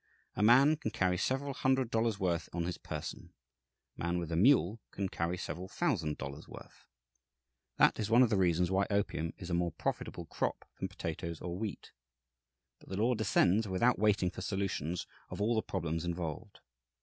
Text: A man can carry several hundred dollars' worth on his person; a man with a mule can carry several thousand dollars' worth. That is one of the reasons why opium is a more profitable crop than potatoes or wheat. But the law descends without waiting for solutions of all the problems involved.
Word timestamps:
A 0.35 0.41
man 0.41 0.77
can 0.77 0.89
carry 0.89 1.15
several 1.15 1.53
hundred 1.53 1.91
dollars' 1.91 2.19
worth 2.19 2.49
on 2.53 2.63
his 2.63 2.79
person; 2.79 3.35
a 3.95 4.01
man 4.03 4.17
with 4.17 4.31
a 4.31 4.35
mule 4.35 4.79
can 4.89 5.09
carry 5.09 5.37
several 5.37 5.67
thousand 5.67 6.17
dollars' 6.17 6.47
worth. 6.47 6.87
That 7.77 7.99
is 7.99 8.09
one 8.09 8.23
of 8.23 8.31
the 8.31 8.35
reasons 8.35 8.71
why 8.71 8.87
opium 8.89 9.31
is 9.37 9.51
a 9.51 9.53
more 9.53 9.73
profitable 9.73 10.25
crop 10.25 10.65
than 10.79 10.87
potatoes 10.89 11.39
or 11.39 11.55
wheat. 11.55 11.91
But 12.79 12.89
the 12.89 12.97
law 12.97 13.13
descends 13.13 13.67
without 13.67 13.99
waiting 13.99 14.31
for 14.31 14.41
solutions 14.41 15.05
of 15.29 15.39
all 15.39 15.53
the 15.53 15.61
problems 15.61 16.03
involved. 16.03 16.61